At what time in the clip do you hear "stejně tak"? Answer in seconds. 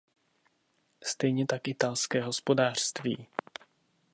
1.03-1.67